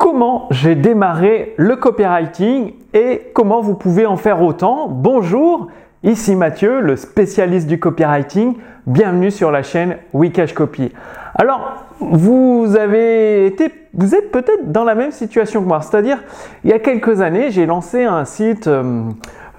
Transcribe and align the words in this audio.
comment 0.00 0.48
j'ai 0.50 0.74
démarré 0.76 1.52
le 1.58 1.76
copywriting 1.76 2.72
et 2.94 3.30
comment 3.34 3.60
vous 3.60 3.74
pouvez 3.74 4.06
en 4.06 4.16
faire 4.16 4.40
autant. 4.40 4.88
Bonjour, 4.88 5.68
ici 6.02 6.34
Mathieu, 6.34 6.80
le 6.80 6.96
spécialiste 6.96 7.66
du 7.66 7.78
copywriting. 7.78 8.54
Bienvenue 8.86 9.30
sur 9.30 9.50
la 9.50 9.62
chaîne 9.62 9.98
Wikash 10.14 10.54
Copy. 10.54 10.90
Alors, 11.34 11.84
vous 12.00 12.76
avez 12.78 13.44
été, 13.46 13.70
vous 13.92 14.14
êtes 14.14 14.32
peut-être 14.32 14.72
dans 14.72 14.84
la 14.84 14.94
même 14.94 15.12
situation 15.12 15.62
que 15.62 15.68
moi. 15.68 15.82
C'est-à-dire, 15.82 16.16
il 16.64 16.70
y 16.70 16.72
a 16.72 16.78
quelques 16.78 17.20
années, 17.20 17.50
j'ai 17.50 17.66
lancé 17.66 18.04
un 18.04 18.24
site 18.24 18.68
euh, 18.68 19.02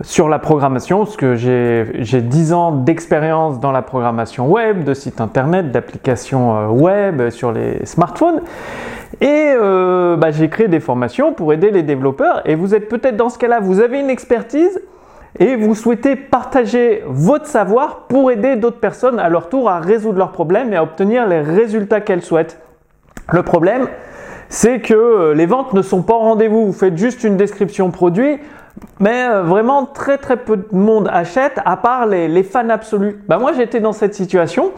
sur 0.02 0.28
la 0.28 0.40
programmation, 0.40 1.06
parce 1.06 1.18
que 1.18 1.36
j'ai 1.36 2.22
10 2.22 2.54
ans 2.54 2.72
d'expérience 2.72 3.60
dans 3.60 3.72
la 3.72 3.84
programmation 3.84 4.50
web, 4.50 4.84
de 4.84 4.96
sites 4.96 5.22
internet, 5.22 5.72
d'applications 5.72 6.58
euh, 6.58 6.68
web 6.68 7.30
sur 7.30 7.52
les 7.52 7.86
smartphones. 7.86 8.42
Et 9.20 9.28
euh, 9.28 9.91
bah, 10.22 10.30
j'ai 10.30 10.50
créé 10.50 10.68
des 10.68 10.80
formations 10.80 11.34
pour 11.34 11.52
aider 11.52 11.72
les 11.72 11.82
développeurs. 11.82 12.48
Et 12.48 12.54
vous 12.54 12.76
êtes 12.76 12.88
peut-être 12.88 13.18
dans 13.18 13.30
ce 13.30 13.40
cas-là, 13.40 13.60
vous 13.60 13.80
avez 13.80 14.00
une 14.00 14.12
expertise 14.12 14.80
et 15.40 15.56
vous 15.56 15.74
souhaitez 15.74 16.16
partager 16.16 17.02
votre 17.08 17.48
savoir 17.48 18.02
pour 18.08 18.30
aider 18.30 18.56
d'autres 18.56 18.80
personnes 18.80 19.20
à 19.20 19.30
leur 19.30 19.50
tour 19.50 19.68
à 19.68 19.80
résoudre 19.80 20.20
leurs 20.20 20.32
problèmes 20.32 20.74
et 20.74 20.76
à 20.76 20.84
obtenir 20.84 21.26
les 21.26 21.42
résultats 21.42 22.02
qu'elles 22.02 22.22
souhaitent. 22.22 22.62
Le 23.32 23.42
problème, 23.42 23.88
c'est 24.48 24.80
que 24.80 24.94
euh, 24.94 25.34
les 25.34 25.48
ventes 25.48 25.74
ne 25.74 25.82
sont 25.82 26.04
pas 26.04 26.14
au 26.14 26.20
rendez-vous. 26.20 26.68
Vous 26.68 26.74
faites 26.74 26.98
juste 26.98 27.24
une 27.24 27.36
description 27.36 27.90
produit, 27.90 28.38
mais 29.00 29.26
euh, 29.26 29.42
vraiment 29.42 29.88
très 29.88 30.20
très 30.20 30.38
peu 30.38 30.58
de 30.58 30.68
monde 30.72 31.10
achète 31.12 31.60
à 31.66 31.78
part 31.78 32.06
les, 32.06 32.44
fans 32.44 32.70
absolus. 32.70 33.18
Bah, 33.28 33.40
moi 33.40 33.54
j'étais 33.54 33.80
dans 33.80 33.94
cette 33.94 34.14
situation 34.14 34.72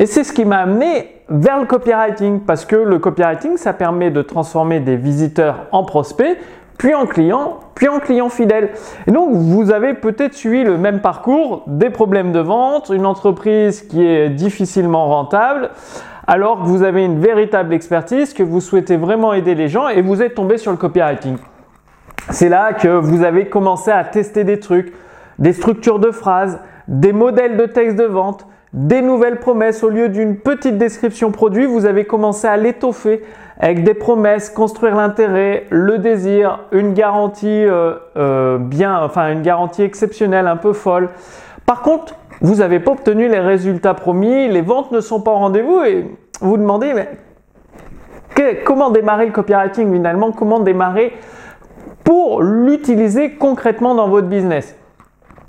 et 0.00 0.06
c'est 0.06 0.24
ce 0.24 0.32
qui 0.32 0.44
m'a 0.44 0.58
amené 0.58 1.22
vers 1.28 1.60
le 1.60 1.66
copywriting 1.66 2.40
parce 2.40 2.64
que 2.64 2.74
le 2.74 2.98
copywriting 2.98 3.56
ça 3.56 3.72
permet 3.72 4.10
de 4.10 4.22
transformer 4.22 4.80
des 4.80 4.96
visiteurs 4.96 5.66
en 5.70 5.84
prospects 5.84 6.36
puis 6.80 6.94
en 6.94 7.04
clients, 7.04 7.60
puis 7.74 7.88
en 7.88 7.98
clients 7.98 8.30
fidèles. 8.30 8.70
Et 9.06 9.10
donc, 9.10 9.34
vous 9.34 9.70
avez 9.70 9.92
peut-être 9.92 10.32
suivi 10.32 10.64
le 10.64 10.78
même 10.78 11.02
parcours, 11.02 11.62
des 11.66 11.90
problèmes 11.90 12.32
de 12.32 12.38
vente, 12.40 12.88
une 12.88 13.04
entreprise 13.04 13.82
qui 13.82 14.02
est 14.02 14.30
difficilement 14.30 15.06
rentable, 15.08 15.72
alors 16.26 16.62
que 16.62 16.66
vous 16.66 16.82
avez 16.82 17.04
une 17.04 17.20
véritable 17.20 17.74
expertise, 17.74 18.32
que 18.32 18.42
vous 18.42 18.62
souhaitez 18.62 18.96
vraiment 18.96 19.34
aider 19.34 19.54
les 19.54 19.68
gens 19.68 19.88
et 19.88 20.00
vous 20.00 20.22
êtes 20.22 20.34
tombé 20.34 20.56
sur 20.56 20.70
le 20.70 20.78
copywriting. 20.78 21.36
C'est 22.30 22.48
là 22.48 22.72
que 22.72 22.88
vous 22.88 23.24
avez 23.24 23.50
commencé 23.50 23.90
à 23.90 24.02
tester 24.02 24.44
des 24.44 24.58
trucs, 24.58 24.94
des 25.38 25.52
structures 25.52 25.98
de 25.98 26.10
phrases, 26.10 26.60
des 26.88 27.12
modèles 27.12 27.58
de 27.58 27.66
texte 27.66 27.96
de 27.96 28.04
vente, 28.04 28.46
des 28.72 29.02
nouvelles 29.02 29.38
promesses. 29.38 29.82
Au 29.82 29.88
lieu 29.88 30.08
d'une 30.08 30.36
petite 30.36 30.78
description 30.78 31.30
produit, 31.30 31.66
vous 31.66 31.86
avez 31.86 32.04
commencé 32.04 32.46
à 32.46 32.56
l'étoffer 32.56 33.22
avec 33.58 33.84
des 33.84 33.94
promesses, 33.94 34.48
construire 34.48 34.96
l'intérêt, 34.96 35.66
le 35.70 35.98
désir, 35.98 36.60
une 36.72 36.94
garantie 36.94 37.64
euh, 37.64 37.94
euh, 38.16 38.58
bien, 38.58 39.02
enfin 39.02 39.32
une 39.32 39.42
garantie 39.42 39.82
exceptionnelle, 39.82 40.46
un 40.46 40.56
peu 40.56 40.72
folle. 40.72 41.10
Par 41.66 41.82
contre, 41.82 42.14
vous 42.40 42.56
n'avez 42.56 42.80
pas 42.80 42.92
obtenu 42.92 43.28
les 43.28 43.38
résultats 43.38 43.94
promis, 43.94 44.48
les 44.48 44.62
ventes 44.62 44.92
ne 44.92 45.00
sont 45.00 45.20
pas 45.20 45.32
au 45.32 45.36
rendez-vous 45.36 45.82
et 45.82 46.06
vous 46.40 46.56
demandez 46.56 46.94
comment 48.64 48.90
démarrer 48.90 49.26
le 49.26 49.32
copywriting 49.32 49.92
finalement, 49.92 50.32
comment 50.32 50.60
démarrer 50.60 51.12
pour 52.04 52.42
l'utiliser 52.42 53.32
concrètement 53.32 53.94
dans 53.94 54.08
votre 54.08 54.28
business? 54.28 54.74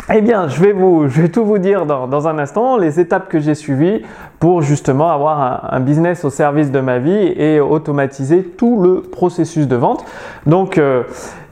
Eh 0.09 0.21
bien, 0.21 0.47
je 0.47 0.59
vais, 0.61 0.71
vous, 0.71 1.07
je 1.07 1.21
vais 1.21 1.29
tout 1.29 1.45
vous 1.45 1.59
dire 1.59 1.85
dans, 1.85 2.27
un 2.27 2.39
instant, 2.39 2.75
les 2.75 2.99
étapes 2.99 3.29
que 3.29 3.39
j'ai 3.39 3.53
suivies 3.53 4.01
pour 4.39 4.61
justement 4.61 5.09
avoir 5.09 5.73
un, 5.73 5.79
business 5.79 6.25
au 6.25 6.29
service 6.29 6.71
de 6.71 6.79
ma 6.79 6.97
vie 6.97 7.33
et 7.37 7.59
automatiser 7.59 8.43
tout 8.43 8.81
le 8.81 9.01
processus 9.01 9.67
de 9.67 9.75
vente. 9.75 10.03
Donc, 10.47 10.77
euh, 10.77 11.03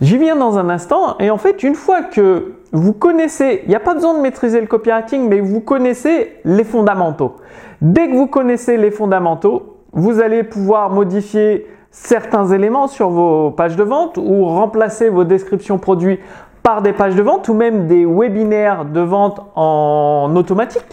j'y 0.01 0.17
viens 0.17 0.35
dans 0.35 0.57
un 0.57 0.69
instant. 0.69 1.15
Et 1.19 1.29
en 1.29 1.37
fait, 1.37 1.61
une 1.63 1.75
fois 1.75 2.01
que 2.01 2.53
vous 2.71 2.93
connaissez, 2.93 3.61
il 3.63 3.69
n'y 3.69 3.75
a 3.75 3.79
pas 3.79 3.93
besoin 3.93 4.15
de 4.15 4.21
maîtriser 4.21 4.59
le 4.59 4.67
copywriting, 4.67 5.29
mais 5.29 5.41
vous 5.41 5.61
connaissez 5.61 6.33
les 6.43 6.63
fondamentaux. 6.63 7.35
Dès 7.81 8.09
que 8.09 8.15
vous 8.15 8.27
connaissez 8.27 8.77
les 8.77 8.91
fondamentaux, 8.91 9.77
vous 9.93 10.19
allez 10.19 10.43
pouvoir 10.43 10.89
modifier 10.89 11.67
certains 11.91 12.47
éléments 12.47 12.87
sur 12.87 13.09
vos 13.09 13.51
pages 13.51 13.75
de 13.75 13.83
vente 13.83 14.17
ou 14.17 14.45
remplacer 14.45 15.09
vos 15.09 15.23
descriptions 15.23 15.77
produits 15.77 16.19
par 16.63 16.81
des 16.81 16.93
pages 16.93 17.15
de 17.15 17.21
vente 17.21 17.47
ou 17.49 17.53
même 17.53 17.87
des 17.87 18.05
webinaires 18.05 18.85
de 18.85 19.01
vente 19.01 19.41
en 19.55 20.33
automatique. 20.35 20.85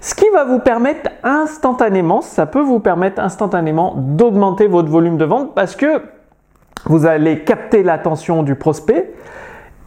Ce 0.00 0.14
qui 0.14 0.28
va 0.30 0.44
vous 0.44 0.60
permettre 0.60 1.10
instantanément, 1.24 2.20
ça 2.20 2.46
peut 2.46 2.60
vous 2.60 2.80
permettre 2.80 3.20
instantanément 3.20 3.94
d'augmenter 3.96 4.68
votre 4.68 4.88
volume 4.88 5.16
de 5.16 5.24
vente 5.24 5.54
parce 5.54 5.74
que 5.74 6.02
vous 6.84 7.06
allez 7.06 7.40
capter 7.40 7.82
l'attention 7.82 8.42
du 8.42 8.54
prospect, 8.54 9.12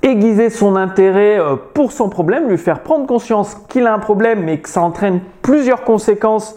aiguiser 0.02 0.50
son 0.50 0.76
intérêt 0.76 1.40
euh, 1.40 1.56
pour 1.74 1.92
son 1.92 2.10
problème, 2.10 2.50
lui 2.50 2.58
faire 2.58 2.82
prendre 2.82 3.06
conscience 3.06 3.56
qu'il 3.70 3.88
a 3.88 3.94
un 3.94 4.00
problème 4.00 4.44
mais 4.44 4.60
que 4.60 4.70
ça 4.70 4.82
entraîne 4.82 5.22
plusieurs 5.42 5.84
conséquences 5.84 6.56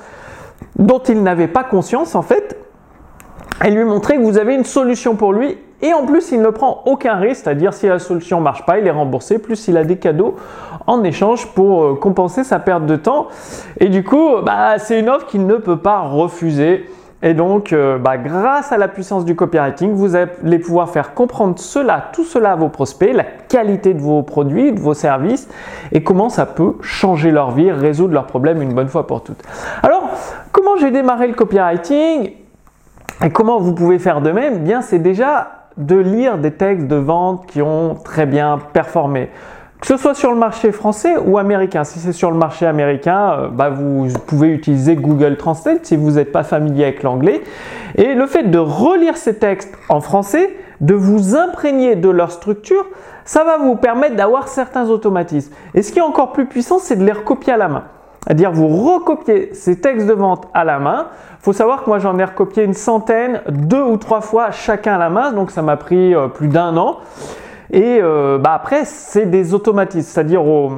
dont 0.77 1.01
il 1.01 1.23
n'avait 1.23 1.49
pas 1.49 1.65
conscience 1.65 2.15
en 2.15 2.23
fait, 2.23 2.59
et 3.65 3.71
lui 3.71 3.85
montrer 3.85 4.17
que 4.17 4.23
vous 4.23 4.39
avez 4.39 4.55
une 4.55 4.65
solution 4.65 5.15
pour 5.15 5.33
lui 5.33 5.57
et 5.85 5.93
en 5.95 6.07
plus, 6.07 6.31
il 6.31 6.41
ne 6.41 6.51
prend 6.51 6.83
aucun 6.87 7.17
risque, 7.17 7.43
c'est-à-dire 7.43 7.75
si 7.75 7.89
la 7.89 7.99
solution 7.99 8.39
ne 8.39 8.45
marche 8.45 8.65
pas, 8.65 8.79
il 8.79 8.87
est 8.87 8.93
remboursé, 8.93 9.39
plus 9.39 9.67
il 9.67 9.77
a 9.77 9.83
des 9.83 9.97
cadeaux 9.97 10.37
en 10.87 11.03
échange 11.03 11.49
pour 11.49 11.83
euh, 11.83 11.95
compenser 11.97 12.45
sa 12.45 12.61
perte 12.61 12.87
de 12.87 12.95
temps. 12.95 13.27
Et 13.81 13.89
du 13.89 14.05
coup, 14.05 14.41
bah, 14.45 14.79
c'est 14.79 15.01
une 15.01 15.09
offre 15.09 15.27
qu'il 15.27 15.45
ne 15.45 15.57
peut 15.57 15.79
pas 15.79 15.99
refuser. 16.03 16.89
Et 17.25 17.35
donc, 17.35 17.73
euh, 17.73 17.99
bah, 17.99 18.17
grâce 18.17 18.71
à 18.71 18.79
la 18.79 18.87
puissance 18.87 19.25
du 19.25 19.35
copywriting, 19.35 19.93
vous 19.93 20.15
allez 20.15 20.59
pouvoir 20.61 20.89
faire 20.89 21.15
comprendre 21.15 21.59
cela, 21.59 22.11
tout 22.13 22.25
cela 22.25 22.53
à 22.53 22.57
vos 22.57 22.69
prospects, 22.69 23.13
la 23.13 23.25
qualité 23.25 23.93
de 23.93 24.01
vos 24.01 24.23
produits, 24.23 24.73
de 24.73 24.81
vos 24.81 24.95
services, 24.95 25.49
et 25.91 26.05
comment 26.05 26.29
ça 26.29 26.47
peut 26.47 26.75
changer 26.81 27.33
leur 27.33 27.51
vie, 27.51 27.73
résoudre 27.73 28.15
leurs 28.15 28.27
problèmes 28.27 28.63
une 28.63 28.73
bonne 28.73 28.89
fois 28.89 29.09
pour 29.09 29.25
toutes. 29.25 29.43
Alors, 29.83 30.09
comment 30.53 30.77
j'ai 30.77 30.93
démarré 30.93 31.27
le 31.27 31.35
copywriting? 31.35 32.42
Et 33.25 33.31
comment 33.31 33.59
vous 33.59 33.75
pouvez 33.75 33.99
faire 33.99 34.21
de 34.21 34.31
même? 34.31 34.59
Bien, 34.59 34.83
c'est 34.83 34.99
déjà 34.99 35.69
de 35.77 35.97
lire 35.97 36.39
des 36.39 36.51
textes 36.51 36.87
de 36.87 36.97
vente 36.97 37.47
qui 37.47 37.63
ont 37.63 37.95
très 37.95 38.27
bien 38.27 38.59
performé. 38.73 39.31
Que 39.81 39.87
ce 39.87 39.97
soit 39.97 40.15
sur 40.15 40.31
le 40.31 40.39
marché 40.39 40.71
français 40.71 41.17
ou 41.17 41.39
américain. 41.39 41.83
Si 41.83 41.99
c'est 41.99 42.13
sur 42.13 42.31
le 42.31 42.37
marché 42.37 42.67
américain, 42.67 43.33
euh, 43.33 43.49
bah, 43.49 43.69
vous 43.71 44.07
pouvez 44.27 44.49
utiliser 44.49 44.95
Google 44.95 45.37
Translate 45.37 45.85
si 45.85 45.97
vous 45.97 46.13
n'êtes 46.13 46.31
pas 46.31 46.45
familier 46.45 46.85
avec 46.85 47.03
l'anglais. 47.03 47.43
Et 47.97 48.15
le 48.15 48.27
fait 48.27 48.45
de 48.45 48.59
relire 48.59 49.17
ces 49.17 49.39
textes 49.39 49.77
en 49.89 50.01
français, 50.01 50.57
de 50.81 50.95
vous 50.95 51.37
imprégner 51.37 51.97
de 51.97 52.09
leur 52.09 52.31
structure, 52.31 52.87
ça 53.25 53.45
va 53.45 53.57
vous 53.57 53.77
permettre 53.77 54.17
d'avoir 54.17 54.49
certains 54.49 54.89
automatismes. 54.89 55.53
Et 55.75 55.83
ce 55.83 55.93
qui 55.93 55.99
est 55.99 56.03
encore 56.03 56.33
plus 56.33 56.47
puissant, 56.47 56.79
c'est 56.79 56.97
de 56.97 57.05
les 57.05 57.13
recopier 57.13 57.53
à 57.53 57.57
la 57.57 57.69
main. 57.69 57.85
C'est-à-dire 58.25 58.53
vous 58.53 58.69
recopiez 58.69 59.53
ces 59.55 59.81
textes 59.81 60.07
de 60.07 60.13
vente 60.13 60.47
à 60.55 60.65
la 60.65 60.79
main. 60.79 61.07
Il 61.41 61.45
faut 61.45 61.53
savoir 61.53 61.83
que 61.83 61.91
moi 61.91 61.99
j'en 61.99 62.19
ai 62.19 62.25
recopié 62.25 62.65
une 62.65 62.75
centaine, 62.75 63.41
deux 63.49 63.83
ou 63.83 63.97
trois 63.97 64.21
fois 64.21 64.51
chacun 64.53 64.95
à 64.95 64.99
la 64.99 65.11
main, 65.11 65.33
donc 65.33 65.51
ça 65.51 65.63
m'a 65.63 65.77
pris 65.77 66.15
euh, 66.15 66.29
plus 66.29 66.49
d'un 66.49 66.77
an. 66.77 66.99
Et 67.71 67.99
euh, 68.01 68.39
bah 68.39 68.53
après 68.55 68.85
c'est 68.85 69.27
des 69.27 69.55
automatismes, 69.55 70.09
c'est-à-dire 70.09 70.47
au, 70.47 70.73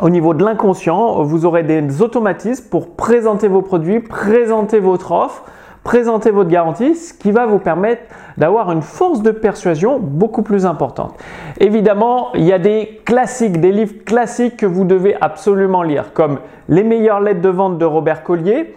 au 0.00 0.10
niveau 0.10 0.34
de 0.34 0.44
l'inconscient, 0.44 1.22
vous 1.22 1.46
aurez 1.46 1.62
des 1.62 2.02
automatismes 2.02 2.68
pour 2.70 2.96
présenter 2.96 3.48
vos 3.48 3.62
produits, 3.62 4.00
présenter 4.00 4.78
votre 4.78 5.12
offre, 5.12 5.44
présenter 5.84 6.30
votre 6.30 6.50
garantie, 6.50 6.94
ce 6.94 7.14
qui 7.14 7.30
va 7.30 7.46
vous 7.46 7.58
permettre 7.58 8.02
d'avoir 8.36 8.72
une 8.72 8.82
force 8.82 9.22
de 9.22 9.30
persuasion 9.30 9.98
beaucoup 9.98 10.42
plus 10.42 10.66
importante. 10.66 11.14
Évidemment, 11.60 12.32
il 12.34 12.44
y 12.44 12.52
a 12.52 12.58
des 12.58 13.00
classiques, 13.04 13.60
des 13.60 13.72
livres 13.72 14.04
classiques 14.04 14.56
que 14.56 14.66
vous 14.66 14.84
devez 14.84 15.16
absolument 15.20 15.82
lire, 15.82 16.12
comme 16.12 16.38
Les 16.68 16.84
meilleures 16.84 17.20
lettres 17.20 17.40
de 17.40 17.48
vente 17.48 17.78
de 17.78 17.84
Robert 17.84 18.22
Collier, 18.22 18.74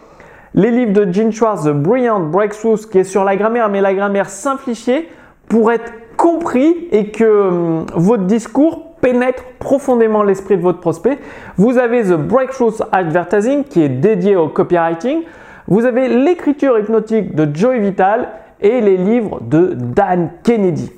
les 0.54 0.72
livres 0.72 0.94
de 0.94 1.12
Gene 1.12 1.32
Schwartz, 1.32 1.64
The 1.66 1.72
Brilliant 1.72 2.22
Breakthroughs, 2.22 2.88
qui 2.90 3.00
est 3.00 3.04
sur 3.04 3.24
la 3.24 3.36
grammaire, 3.36 3.70
mais 3.70 3.82
la 3.82 3.94
grammaire 3.94 4.30
simplifiée 4.30 5.10
pour 5.50 5.72
être 5.72 5.92
compris 6.18 6.88
et 6.92 7.12
que 7.12 7.48
hum, 7.48 7.86
votre 7.94 8.24
discours 8.24 8.96
pénètre 9.02 9.44
profondément 9.60 10.24
l'esprit 10.24 10.58
de 10.58 10.62
votre 10.62 10.80
prospect. 10.80 11.20
Vous 11.58 11.78
avez 11.78 12.04
The 12.04 12.14
Breakthroughs 12.18 12.82
Advertising 12.92 13.64
qui 13.66 13.84
est 13.84 13.90
dédié 13.90 14.36
au 14.36 14.48
copywriting. 14.48 15.24
Vous 15.68 15.86
avez 15.86 16.08
l'écriture 16.08 16.80
hypnotique 16.80 17.36
de 17.36 17.56
Joey 17.56 17.80
Vital 17.80 18.30
et 18.62 18.82
les 18.82 18.98
livres 18.98 19.40
de 19.42 19.74
Dan 19.76 20.30
Kennedy. 20.44 20.92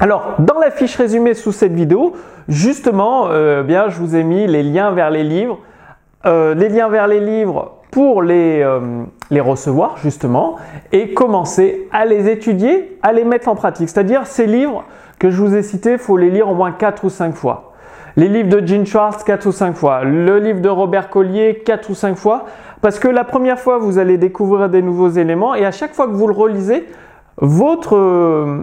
Alors, 0.00 0.36
dans 0.38 0.58
la 0.58 0.70
fiche 0.70 0.96
résumée 0.96 1.34
sous 1.34 1.52
cette 1.52 1.72
vidéo, 1.72 2.14
justement, 2.48 3.26
euh, 3.28 3.62
bien, 3.62 3.88
je 3.88 3.98
vous 3.98 4.16
ai 4.16 4.24
mis 4.24 4.46
les 4.46 4.62
liens 4.62 4.92
vers 4.92 5.10
les 5.10 5.24
livres, 5.24 5.58
euh, 6.26 6.54
les 6.54 6.68
liens 6.68 6.88
vers 6.88 7.06
les 7.06 7.20
livres 7.20 7.72
pour 7.90 8.22
les, 8.22 8.62
euh, 8.62 9.04
les 9.30 9.40
recevoir 9.40 9.96
justement 9.98 10.56
et 10.92 11.12
commencer 11.12 11.88
à 11.92 12.06
les 12.06 12.30
étudier, 12.30 12.98
à 13.02 13.12
les 13.12 13.24
mettre 13.24 13.48
en 13.48 13.54
pratique. 13.54 13.88
C'est-à-dire 13.88 14.26
ces 14.26 14.46
livres 14.46 14.84
que 15.18 15.30
je 15.30 15.42
vous 15.42 15.54
ai 15.54 15.62
cités, 15.62 15.92
il 15.92 15.98
faut 15.98 16.16
les 16.16 16.30
lire 16.30 16.48
au 16.48 16.54
moins 16.54 16.72
4 16.72 17.04
ou 17.04 17.10
5 17.10 17.34
fois. 17.34 17.72
Les 18.16 18.28
livres 18.28 18.48
de 18.48 18.66
Gene 18.66 18.86
Schwartz 18.86 19.22
4 19.22 19.46
ou 19.46 19.52
5 19.52 19.76
fois. 19.76 20.04
Le 20.04 20.38
livre 20.38 20.60
de 20.60 20.68
Robert 20.68 21.10
Collier 21.10 21.62
4 21.64 21.90
ou 21.90 21.94
5 21.94 22.16
fois. 22.16 22.46
Parce 22.82 22.98
que 22.98 23.08
la 23.08 23.24
première 23.24 23.58
fois, 23.58 23.78
vous 23.78 23.98
allez 23.98 24.16
découvrir 24.16 24.68
des 24.68 24.82
nouveaux 24.82 25.10
éléments 25.10 25.54
et 25.54 25.66
à 25.66 25.70
chaque 25.70 25.94
fois 25.94 26.06
que 26.06 26.12
vous 26.12 26.26
le 26.26 26.32
relisez, 26.32 26.86
votre 27.36 27.96
euh, 27.96 28.62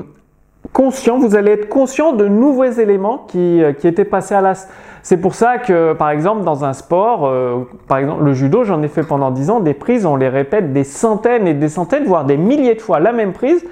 conscient, 0.73 1.17
vous 1.17 1.35
allez 1.35 1.51
être 1.51 1.69
conscient 1.69 2.13
de 2.13 2.27
nouveaux 2.27 2.63
éléments 2.65 3.25
qui, 3.27 3.61
euh, 3.63 3.73
qui 3.73 3.87
étaient 3.87 4.05
passés 4.05 4.35
à 4.35 4.41
l'as. 4.41 4.67
C'est 5.03 5.17
pour 5.17 5.35
ça 5.35 5.57
que, 5.57 5.93
par 5.93 6.09
exemple, 6.09 6.43
dans 6.43 6.65
un 6.65 6.73
sport, 6.73 7.25
euh, 7.25 7.59
par 7.87 7.99
exemple 7.99 8.23
le 8.23 8.33
judo, 8.33 8.63
j'en 8.63 8.81
ai 8.81 8.87
fait 8.87 9.03
pendant 9.03 9.31
10 9.31 9.49
ans, 9.51 9.59
des 9.59 9.73
prises, 9.73 10.05
on 10.05 10.15
les 10.15 10.29
répète 10.29 10.73
des 10.73 10.83
centaines 10.83 11.47
et 11.47 11.53
des 11.53 11.69
centaines, 11.69 12.05
voire 12.05 12.25
des 12.25 12.37
milliers 12.37 12.75
de 12.75 12.81
fois 12.81 12.99
la 12.99 13.11
même 13.11 13.33
prise 13.33 13.63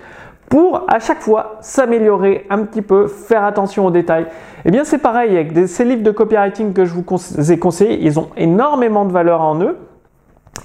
pour 0.47 0.83
à 0.87 0.99
chaque 0.99 1.21
fois 1.21 1.57
s'améliorer 1.61 2.45
un 2.51 2.59
petit 2.59 2.83
peu, 2.83 3.07
faire 3.07 3.43
attention 3.43 3.87
aux 3.87 3.91
détails. 3.91 4.27
Eh 4.63 4.71
bien 4.71 4.83
c'est 4.83 4.99
pareil 4.99 5.35
avec 5.35 5.67
ces 5.67 5.83
livres 5.83 6.03
de 6.03 6.11
copywriting 6.11 6.71
que 6.71 6.85
je 6.85 6.93
vous 6.93 7.51
ai 7.51 7.57
conseillés, 7.57 7.99
ils 8.01 8.19
ont 8.19 8.29
énormément 8.37 9.05
de 9.05 9.11
valeur 9.11 9.41
en 9.41 9.59
eux. 9.59 9.75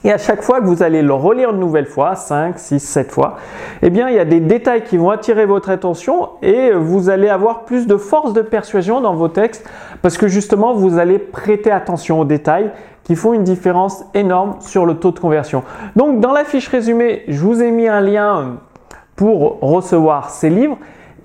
Et 0.02 0.12
à 0.12 0.18
chaque 0.18 0.42
fois 0.42 0.60
que 0.60 0.66
vous 0.66 0.82
allez 0.82 1.02
le 1.02 1.12
relire 1.12 1.50
une 1.50 1.60
nouvelle 1.60 1.86
fois, 1.86 2.14
5, 2.14 2.58
6, 2.58 2.80
7 2.80 3.12
fois, 3.12 3.36
eh 3.82 3.90
bien, 3.90 4.08
il 4.08 4.16
y 4.16 4.18
a 4.18 4.24
des 4.24 4.40
détails 4.40 4.82
qui 4.82 4.96
vont 4.96 5.10
attirer 5.10 5.44
votre 5.44 5.68
attention 5.68 6.30
et 6.40 6.72
vous 6.72 7.10
allez 7.10 7.28
avoir 7.28 7.64
plus 7.64 7.86
de 7.86 7.96
force 7.96 8.32
de 8.32 8.40
persuasion 8.40 9.02
dans 9.02 9.14
vos 9.14 9.28
textes 9.28 9.68
parce 10.00 10.16
que 10.16 10.26
justement, 10.26 10.72
vous 10.72 10.98
allez 10.98 11.18
prêter 11.18 11.70
attention 11.70 12.20
aux 12.20 12.24
détails 12.24 12.70
qui 13.04 13.14
font 13.14 13.34
une 13.34 13.44
différence 13.44 14.04
énorme 14.14 14.56
sur 14.60 14.86
le 14.86 14.94
taux 14.94 15.10
de 15.10 15.18
conversion. 15.18 15.64
Donc, 15.96 16.20
dans 16.20 16.32
la 16.32 16.44
fiche 16.44 16.68
résumée, 16.68 17.24
je 17.28 17.40
vous 17.40 17.62
ai 17.62 17.70
mis 17.70 17.88
un 17.88 18.00
lien 18.00 18.58
pour 19.16 19.60
recevoir 19.60 20.30
ces 20.30 20.48
livres. 20.48 20.78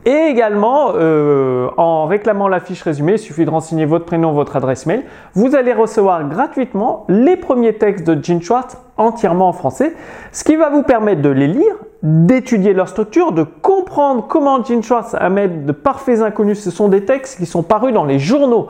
Et 0.08 0.28
également, 0.30 0.92
euh, 0.94 1.68
en 1.78 2.06
réclamant 2.06 2.48
la 2.48 2.60
fiche 2.60 2.84
résumée, 2.84 3.14
il 3.14 3.20
suffit 3.20 3.44
de 3.44 3.50
renseigner 3.50 3.86
votre 3.86 4.06
prénom, 4.06 4.34
votre 4.34 4.56
adresse 4.56 4.86
mail. 4.86 5.04
Vous 5.34 5.56
allez 5.56 5.74
recevoir 5.74 6.30
gratuitement 6.30 7.06
les 7.10 7.36
premiers 7.36 7.74
textes 7.74 8.06
de 8.08 8.24
Gene 8.24 8.40
Schwartz 8.40 8.78
entièrement 8.98 9.48
en 9.48 9.54
français, 9.54 9.94
ce 10.32 10.44
qui 10.44 10.58
va 10.58 10.70
vous 10.70 10.84
permettre 10.84 11.24
de 11.24 11.30
les 11.30 11.48
lire, 11.48 11.76
d'étudier 12.04 12.74
leur 12.74 12.88
structure, 12.88 13.32
de 13.32 13.42
comprendre 13.42 14.28
comment 14.28 14.64
Gene 14.64 14.84
Schwartz 14.84 15.16
a 15.16 15.28
mis 15.30 15.50
de 15.50 15.72
parfaits 15.72 16.22
inconnus. 16.22 16.64
Ce 16.64 16.70
sont 16.70 16.88
des 16.88 17.04
textes 17.04 17.40
qui 17.40 17.48
sont 17.48 17.64
parus 17.64 17.92
dans 17.92 18.06
les 18.06 18.20
journaux. 18.20 18.68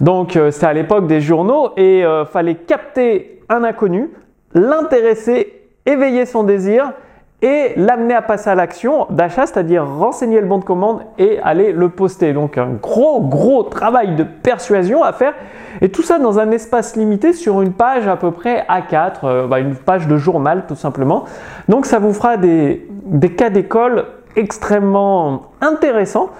Donc, 0.00 0.36
euh, 0.36 0.50
c'est 0.50 0.66
à 0.66 0.74
l'époque 0.74 1.06
des 1.06 1.22
journaux 1.22 1.70
et 1.78 2.04
euh, 2.04 2.26
fallait 2.26 2.54
capter 2.54 3.40
un 3.48 3.64
inconnu, 3.64 4.10
l'intéresser, 4.52 5.62
éveiller 5.86 6.26
son 6.26 6.42
désir 6.42 6.92
et 7.42 7.74
l'amener 7.76 8.14
à 8.14 8.22
passer 8.22 8.48
à 8.48 8.54
l'action 8.54 9.06
d'achat, 9.10 9.46
c'est-à-dire 9.46 9.86
renseigner 9.86 10.40
le 10.40 10.46
bon 10.46 10.58
de 10.58 10.64
commande 10.64 11.02
et 11.18 11.38
aller 11.42 11.72
le 11.72 11.90
poster. 11.90 12.32
Donc 12.32 12.56
un 12.56 12.70
gros 12.70 13.20
gros 13.20 13.62
travail 13.62 14.16
de 14.16 14.24
persuasion 14.24 15.02
à 15.02 15.12
faire 15.12 15.34
et 15.82 15.90
tout 15.90 16.02
ça 16.02 16.18
dans 16.18 16.38
un 16.38 16.50
espace 16.50 16.96
limité 16.96 17.34
sur 17.34 17.60
une 17.60 17.72
page 17.72 18.08
à 18.08 18.16
peu 18.16 18.30
près 18.30 18.64
A4, 18.68 19.12
euh, 19.24 19.46
bah, 19.46 19.60
une 19.60 19.74
page 19.74 20.06
de 20.06 20.16
journal 20.16 20.64
tout 20.66 20.76
simplement. 20.76 21.24
Donc 21.68 21.84
ça 21.84 21.98
vous 21.98 22.14
fera 22.14 22.38
des, 22.38 22.88
des 23.04 23.32
cas 23.32 23.50
d'école 23.50 24.06
extrêmement 24.34 25.42
intéressants 25.60 26.30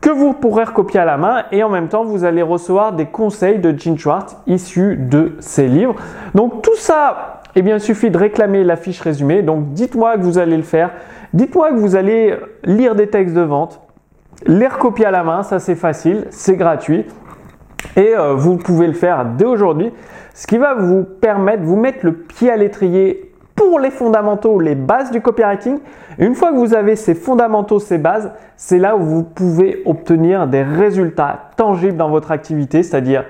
que 0.00 0.10
vous 0.10 0.32
pourrez 0.34 0.64
recopier 0.64 1.00
à 1.00 1.04
la 1.04 1.16
main 1.16 1.44
et 1.52 1.62
en 1.64 1.68
même 1.68 1.88
temps 1.88 2.04
vous 2.04 2.24
allez 2.24 2.42
recevoir 2.42 2.92
des 2.92 3.06
conseils 3.06 3.58
de 3.58 3.76
Gene 3.76 3.98
Schwartz 3.98 4.36
issus 4.46 4.96
de 4.96 5.36
ces 5.40 5.66
livres. 5.66 5.96
Donc 6.34 6.62
tout 6.62 6.76
ça 6.76 7.35
eh 7.58 7.62
bien, 7.62 7.76
il 7.76 7.80
suffit 7.80 8.10
de 8.10 8.18
réclamer 8.18 8.64
la 8.64 8.76
fiche 8.76 9.00
résumée. 9.00 9.42
Donc, 9.42 9.72
dites-moi 9.72 10.16
que 10.16 10.22
vous 10.22 10.36
allez 10.36 10.58
le 10.58 10.62
faire. 10.62 10.90
Dites-moi 11.32 11.70
que 11.70 11.76
vous 11.76 11.96
allez 11.96 12.36
lire 12.64 12.94
des 12.94 13.08
textes 13.08 13.34
de 13.34 13.40
vente, 13.40 13.80
les 14.46 14.68
recopier 14.68 15.06
à 15.06 15.10
la 15.10 15.24
main. 15.24 15.42
Ça, 15.42 15.58
c'est 15.58 15.74
facile, 15.74 16.26
c'est 16.28 16.56
gratuit. 16.56 17.06
Et 17.96 18.14
euh, 18.14 18.34
vous 18.34 18.58
pouvez 18.58 18.86
le 18.86 18.92
faire 18.92 19.24
dès 19.24 19.46
aujourd'hui. 19.46 19.90
Ce 20.34 20.46
qui 20.46 20.58
va 20.58 20.74
vous 20.74 21.04
permettre, 21.04 21.62
vous 21.62 21.76
mettre 21.76 22.00
le 22.02 22.12
pied 22.12 22.50
à 22.50 22.58
l'étrier 22.58 23.32
pour 23.54 23.80
les 23.80 23.90
fondamentaux, 23.90 24.60
les 24.60 24.74
bases 24.74 25.10
du 25.10 25.22
copywriting. 25.22 25.78
une 26.18 26.34
fois 26.34 26.52
que 26.52 26.58
vous 26.58 26.74
avez 26.74 26.94
ces 26.94 27.14
fondamentaux, 27.14 27.78
ces 27.78 27.96
bases, 27.96 28.32
c'est 28.56 28.78
là 28.78 28.96
où 28.96 29.00
vous 29.00 29.22
pouvez 29.22 29.82
obtenir 29.86 30.46
des 30.46 30.62
résultats 30.62 31.50
tangibles 31.56 31.96
dans 31.96 32.10
votre 32.10 32.32
activité, 32.32 32.82
c'est-à-dire 32.82 33.24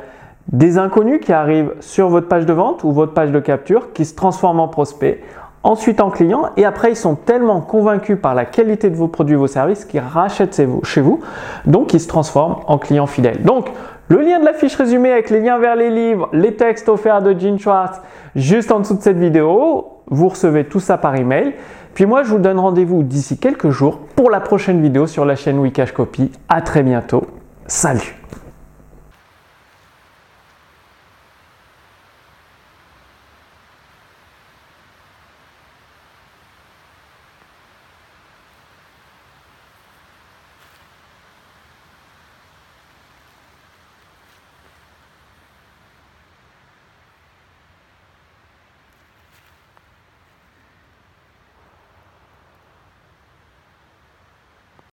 des 0.52 0.78
inconnus 0.78 1.20
qui 1.20 1.32
arrivent 1.32 1.74
sur 1.80 2.08
votre 2.08 2.28
page 2.28 2.46
de 2.46 2.52
vente 2.52 2.84
ou 2.84 2.92
votre 2.92 3.12
page 3.12 3.32
de 3.32 3.40
capture 3.40 3.92
qui 3.92 4.04
se 4.04 4.14
transforment 4.14 4.60
en 4.60 4.68
prospects, 4.68 5.20
ensuite 5.62 6.00
en 6.00 6.10
clients 6.10 6.50
et 6.56 6.64
après 6.64 6.92
ils 6.92 6.96
sont 6.96 7.16
tellement 7.16 7.60
convaincus 7.60 8.18
par 8.20 8.34
la 8.34 8.44
qualité 8.44 8.88
de 8.88 8.96
vos 8.96 9.08
produits, 9.08 9.34
vos 9.34 9.48
services 9.48 9.84
qu'ils 9.84 10.00
rachètent 10.00 10.62
chez 10.84 11.00
vous, 11.00 11.20
donc 11.66 11.92
ils 11.92 12.00
se 12.00 12.08
transforment 12.08 12.56
en 12.66 12.78
clients 12.78 13.06
fidèles. 13.06 13.42
Donc 13.42 13.68
le 14.08 14.20
lien 14.20 14.38
de 14.38 14.44
la 14.44 14.52
fiche 14.52 14.76
résumée 14.76 15.10
avec 15.10 15.30
les 15.30 15.40
liens 15.40 15.58
vers 15.58 15.74
les 15.74 15.90
livres, 15.90 16.28
les 16.32 16.54
textes 16.54 16.88
offerts 16.88 17.22
de 17.22 17.36
Gene 17.38 17.58
Schwartz, 17.58 18.00
juste 18.36 18.70
en 18.70 18.78
dessous 18.78 18.94
de 18.94 19.02
cette 19.02 19.18
vidéo, 19.18 19.86
vous 20.08 20.28
recevez 20.28 20.64
tout 20.64 20.80
ça 20.80 20.96
par 20.96 21.16
email. 21.16 21.54
Puis 21.94 22.06
moi 22.06 22.22
je 22.22 22.30
vous 22.30 22.38
donne 22.38 22.60
rendez-vous 22.60 23.02
d'ici 23.02 23.38
quelques 23.38 23.70
jours 23.70 23.98
pour 24.14 24.30
la 24.30 24.38
prochaine 24.38 24.80
vidéo 24.80 25.08
sur 25.08 25.24
la 25.24 25.34
chaîne 25.34 25.58
Wikash 25.58 25.92
Copy. 25.92 26.30
À 26.48 26.60
très 26.60 26.84
bientôt. 26.84 27.24
Salut 27.66 28.25